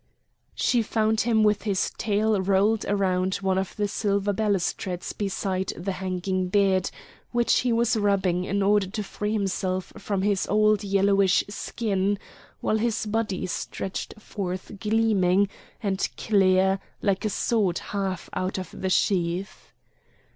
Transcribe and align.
She 0.55 0.81
found 0.81 1.21
him 1.21 1.43
with 1.43 1.61
his 1.61 1.91
tail 1.95 2.41
rolled 2.41 2.85
round 2.85 3.35
one 3.35 3.59
of 3.59 3.75
the 3.75 3.87
silver 3.87 4.33
balustrades 4.33 5.13
beside 5.13 5.73
the 5.77 5.91
hanging 5.91 6.47
bed, 6.49 6.89
which 7.31 7.59
he 7.59 7.71
was 7.71 7.95
rubbing 7.95 8.43
in 8.43 8.63
order 8.63 8.87
to 8.87 9.03
free 9.03 9.31
himself 9.33 9.93
from 9.99 10.23
his 10.23 10.47
old 10.47 10.83
yellowish 10.83 11.43
skin, 11.49 12.17
while 12.61 12.79
his 12.79 13.05
body 13.05 13.45
stretched 13.45 14.19
forth 14.19 14.79
gleaming 14.79 15.47
and 15.83 16.09
clear 16.17 16.79
like 17.03 17.23
a 17.23 17.29
sword 17.29 17.77
half 17.77 18.27
out 18.33 18.57
of 18.57 18.71
the 18.71 18.89
sheath. 18.89 19.71